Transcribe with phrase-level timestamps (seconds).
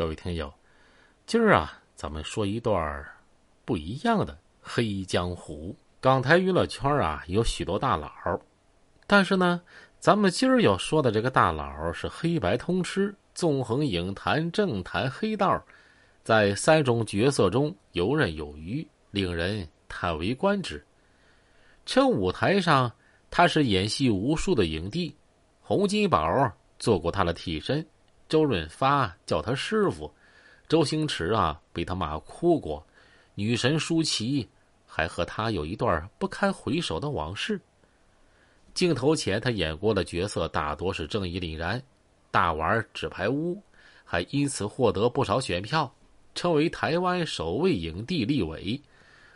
[0.00, 0.50] 各位听友，
[1.26, 3.06] 今儿啊，咱们说一段
[3.66, 5.76] 不一样的黑江湖。
[6.00, 8.10] 港台娱乐圈啊，有许多大佬，
[9.06, 9.60] 但是呢，
[9.98, 15.62] 咱们今儿要说的这个大佬是黑白通吃，纵横影坛、政坛黑道，
[16.24, 20.82] 在三种角色中游刃有余，令人叹为观止。
[21.84, 22.90] 这舞台上，
[23.30, 25.14] 他是演戏无数的影帝，
[25.60, 27.86] 洪金宝做过他的替身。
[28.30, 30.08] 周润发叫他师傅，
[30.68, 32.86] 周星驰啊被他骂哭过，
[33.34, 34.48] 女神舒淇
[34.86, 37.60] 还和他有一段不堪回首的往事。
[38.72, 41.82] 镜头前他演过的角色大多是正义凛然，
[42.30, 43.60] 大玩纸牌屋，
[44.04, 45.92] 还因此获得不少选票，
[46.32, 48.80] 成为台湾首位影帝立委。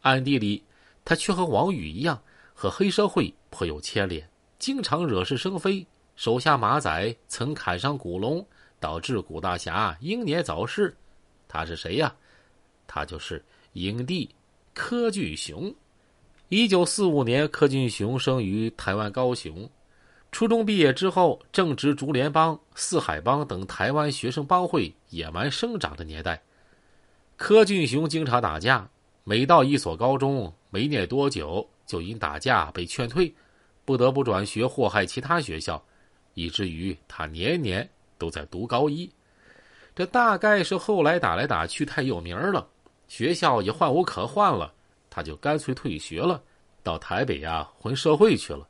[0.00, 0.64] 暗地里，
[1.04, 2.18] 他却和王宇一样，
[2.54, 4.26] 和黑社会颇有牵连，
[4.58, 5.86] 经常惹是生非。
[6.16, 8.44] 手下马仔曾砍伤古龙。
[8.80, 10.96] 导致古大侠英年早逝，
[11.46, 12.14] 他是谁呀？
[12.86, 14.28] 他就是影帝
[14.74, 15.74] 柯俊雄。
[16.48, 19.68] 一九四五年，柯俊雄生于台湾高雄。
[20.30, 26.42] 初中毕业之后，正值竹联帮、四海帮等台湾学生帮会野蛮生长的年代。
[27.36, 28.88] 柯俊雄经常打架，
[29.24, 33.32] 每到一所高中，没念多久就因打架被劝退，
[33.84, 35.82] 不得不转学祸害其他学校，
[36.34, 37.88] 以至于他年年。
[38.18, 39.10] 都在读高一，
[39.94, 42.68] 这大概是后来打来打去太有名了，
[43.08, 44.72] 学校也换无可换了，
[45.08, 46.42] 他就干脆退学了，
[46.82, 48.66] 到台北呀混社会去了。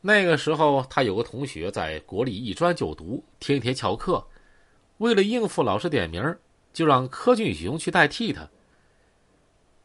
[0.00, 4.24] 那个时候，他有个同学在国立艺专就读，天天翘课，
[4.98, 6.22] 为了应付老师点名，
[6.72, 8.48] 就让柯俊雄去代替他。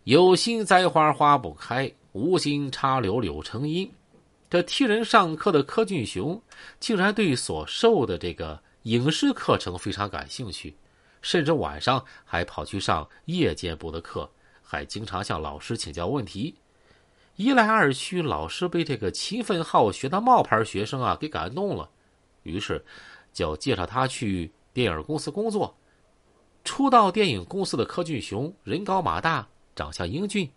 [0.04, 3.92] 有心栽花花不开，无心插柳柳成荫。
[4.54, 6.40] 这替人上课的柯俊雄，
[6.80, 10.78] 竟然对所授的这个影视课程非常感兴趣，
[11.24, 14.30] 甚至晚上还跑去上夜间部的课，
[14.62, 16.58] 还经常向老师请教问题。
[17.36, 21.90] 一来二去，老师被这个勤奋好学的冒牌学生啊给感动了，
[22.44, 22.86] 于是
[23.34, 25.76] 就介绍他去电影公司工作。
[26.64, 30.52] 初到电影公司的柯俊雄，人高马大，长相英俊。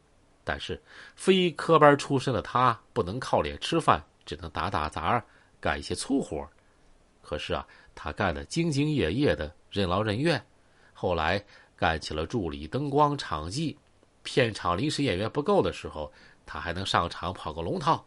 [0.48, 0.80] 但是，
[1.16, 5.20] 非科班出身的他不能靠脸吃饭，只能打打杂，
[5.60, 6.48] 干一些粗活。
[7.20, 10.40] 可是啊，他干得兢兢业业的，任劳任怨。
[10.92, 13.76] 后来干起了助理、灯光、场记。
[14.22, 16.12] 片场临时演员不够的时候，
[16.46, 18.06] 他还能上场跑个龙套。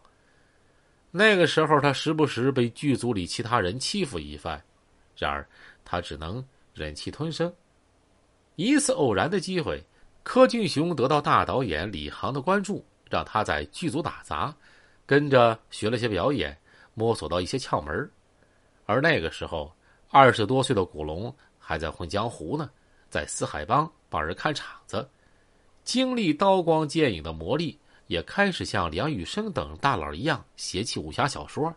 [1.10, 4.62] 那个时候，他时不时被剧组里其他人欺负一番，
[5.14, 5.46] 然而
[5.84, 7.52] 他只能忍气吞声。
[8.56, 9.84] 一次偶然的机会。
[10.22, 14.54] 柯俊雄得到大导演李航的关注，让他在剧组打杂，
[15.06, 16.56] 跟着学了些表演，
[16.94, 18.10] 摸索到一些窍门
[18.84, 19.72] 而那个时候，
[20.10, 22.70] 二十多岁的古龙还在混江湖呢，
[23.08, 25.08] 在四海帮帮人看场子，
[25.84, 27.76] 经历刀光剑影的磨砺，
[28.06, 31.74] 也开始像梁羽生等大佬一样写起武侠小说。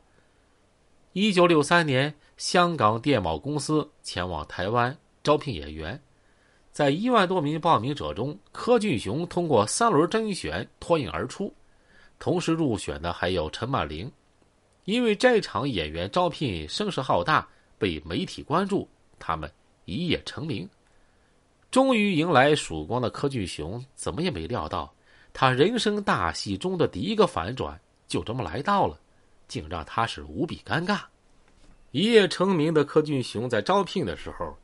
[1.14, 6.02] 一九六三年，香港电懋公司前往台湾招聘演员。
[6.74, 11.54] 在一万多名报名者中，柯俊雄通过三轮甄选脱颖而出，
[12.18, 14.12] 同时入选的还有陈曼玲。
[14.86, 17.48] 因为这场演员招聘声势浩大，
[17.78, 18.90] 被媒体关注，
[19.20, 19.48] 他们
[19.86, 20.68] 一夜成名。
[21.70, 24.92] 终于迎来曙光的柯俊雄，怎么也没料到，
[25.32, 29.00] 他人生大戏中的第一个反转就这么来到了，
[29.48, 31.02] 竟让他是无比尴尬。
[31.92, 34.58] 一夜成名的柯俊雄在招聘的时候。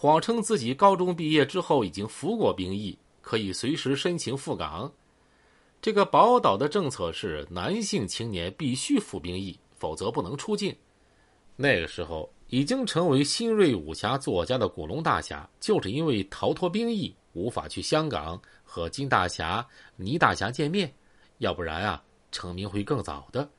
[0.00, 4.92] 谎称自己高中毕业之后已经服过兵役，可以随时申请赴港。
[5.82, 10.72] 这个宝岛的政策是男性青年必须服兵役，否则不能出境。
[11.56, 19.66] 那个时候已经成为新锐武侠作家的古龙大侠，就是因为逃脱兵役，无法去香港和金大侠、
[19.96, 20.94] 倪大侠见面，
[21.38, 23.50] 要不然啊，成名会更早的。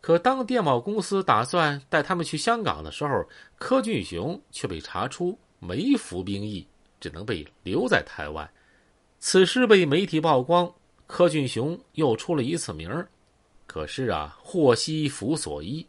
[0.00, 3.24] 可当电懋公司打算带他们去香港的时候，
[3.56, 5.36] 柯俊雄却被查出。
[5.66, 6.66] 没服兵役，
[7.00, 8.48] 只能被留在台湾。
[9.18, 10.72] 此事被媒体曝光，
[11.06, 13.08] 柯俊雄又出了一次名儿。
[13.66, 15.86] 可是啊，祸兮福所依，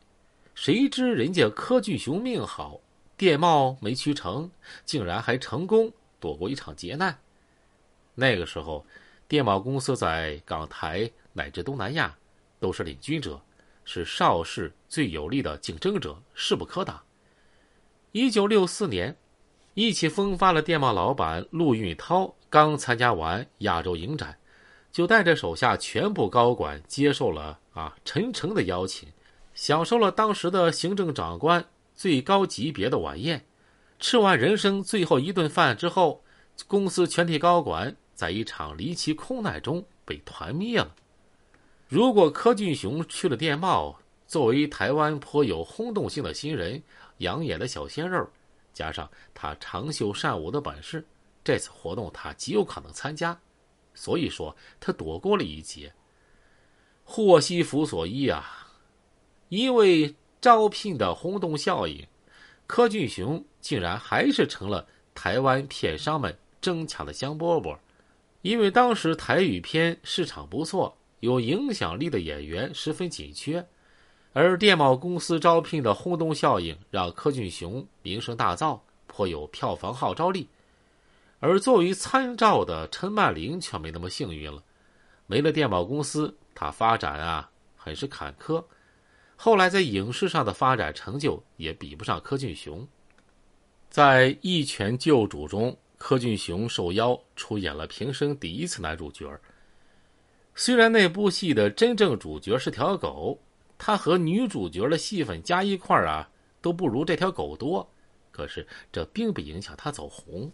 [0.54, 2.80] 谁知人家柯俊雄命好，
[3.18, 4.50] 电懋没去成，
[4.86, 7.20] 竟然还成功躲过一场劫难。
[8.14, 8.86] 那个时候，
[9.28, 12.18] 电懋公司在港台乃至东南亚
[12.62, 13.42] 都是领军者，
[13.84, 17.04] 是邵氏最有力的竞争者，势不可挡。
[18.14, 19.14] 一九六四年。
[19.76, 24.38] 意气风发的电报老板陆运涛刚参加完亚洲影展，
[24.90, 29.10] 就带着手下全部高管接受了啊陈诚的邀请，
[29.54, 33.46] 享受了当时的行政长官最高级别的晚宴，
[34.00, 36.24] 吃完人生最后一顿饭之后，
[36.68, 40.96] 公司全体高管在一场离奇空难中被团灭了。
[41.90, 46.82] 如果柯俊雄去了电报，作为台湾颇有轰动性的新人，
[47.18, 48.26] 养眼的小鲜肉，
[48.76, 51.04] 加上他长袖善舞的本事，
[51.44, 53.36] 这次活动他极有可能参加。
[53.96, 55.92] 所以说，他躲过了一劫。
[57.04, 58.70] 祸兮福所依啊！
[59.50, 62.06] 因为招聘的轰动效应，
[62.68, 64.86] 柯俊雄竟然还是成了
[65.16, 67.76] 台湾片商们争抢的香饽饽。
[68.44, 70.96] 因为当时台语片市场不错。
[71.22, 73.66] 有影响力的演员十分紧缺，
[74.38, 78.78] 而电报公司招聘的轰动效应让柯俊雄名声大噪，
[79.08, 80.46] 颇有票房号召力。
[81.40, 84.62] 而作为参照的陈曼玲却没那么幸运了，
[85.26, 88.62] 没了电报公司，她发展啊很是坎坷。
[89.38, 92.86] 后来在影视上的发展成就也比不上柯俊雄。
[93.90, 99.26] 在《一拳救主》中，柯俊雄受邀出演了平生第一次男主角。
[100.56, 103.40] 虽然那部戏的真正主角是条狗，
[103.86, 106.28] 他和女主角的戏份加一块啊，
[106.60, 107.88] 都不如这条狗多。
[108.32, 110.52] 可是这并不影响他走红。